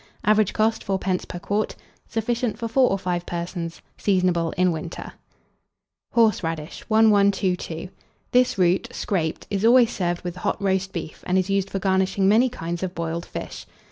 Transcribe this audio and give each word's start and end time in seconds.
Average 0.23 0.53
cost, 0.53 0.83
4d. 0.83 1.27
per 1.27 1.37
quart. 1.37 1.75
Sufficient 2.07 2.57
for 2.57 2.67
4 2.67 2.89
or 2.89 2.97
5 2.97 3.23
persons. 3.23 3.83
Seasonable 3.99 4.49
in 4.57 4.71
winter. 4.71 5.13
HORSERADISH. 6.13 6.85
1122. 6.87 7.89
This 8.31 8.57
root, 8.57 8.87
scraped, 8.91 9.45
is 9.51 9.63
always 9.63 9.91
served 9.91 10.23
with 10.23 10.37
hot 10.37 10.59
roast 10.59 10.91
beef, 10.91 11.23
and 11.27 11.37
is 11.37 11.51
used 11.51 11.69
for 11.69 11.77
garnishing 11.77 12.27
many 12.27 12.49
kinds 12.49 12.81
of 12.81 12.95
boiled 12.95 13.27
fish. 13.27 13.67